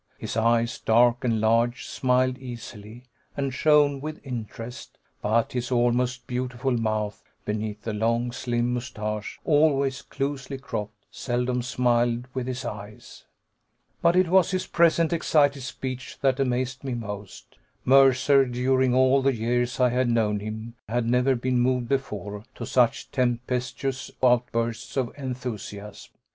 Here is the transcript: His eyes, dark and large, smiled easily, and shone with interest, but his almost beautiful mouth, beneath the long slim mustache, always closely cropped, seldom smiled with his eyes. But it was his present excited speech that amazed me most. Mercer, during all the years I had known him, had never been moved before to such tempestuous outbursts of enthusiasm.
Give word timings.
His 0.17 0.35
eyes, 0.35 0.79
dark 0.79 1.23
and 1.23 1.39
large, 1.39 1.85
smiled 1.85 2.39
easily, 2.39 3.03
and 3.37 3.53
shone 3.53 4.01
with 4.01 4.19
interest, 4.25 4.97
but 5.21 5.51
his 5.51 5.71
almost 5.71 6.25
beautiful 6.25 6.71
mouth, 6.75 7.21
beneath 7.45 7.83
the 7.83 7.93
long 7.93 8.31
slim 8.31 8.73
mustache, 8.73 9.39
always 9.45 10.01
closely 10.01 10.57
cropped, 10.57 11.05
seldom 11.11 11.61
smiled 11.61 12.25
with 12.33 12.47
his 12.47 12.65
eyes. 12.65 13.25
But 14.01 14.15
it 14.15 14.27
was 14.29 14.49
his 14.49 14.65
present 14.65 15.13
excited 15.13 15.61
speech 15.61 16.17
that 16.21 16.39
amazed 16.39 16.83
me 16.83 16.95
most. 16.95 17.57
Mercer, 17.85 18.47
during 18.47 18.95
all 18.95 19.21
the 19.21 19.35
years 19.35 19.79
I 19.79 19.89
had 19.89 20.09
known 20.09 20.39
him, 20.39 20.73
had 20.89 21.05
never 21.07 21.35
been 21.35 21.59
moved 21.59 21.87
before 21.87 22.43
to 22.55 22.65
such 22.65 23.11
tempestuous 23.11 24.09
outbursts 24.23 24.97
of 24.97 25.13
enthusiasm. 25.15 26.09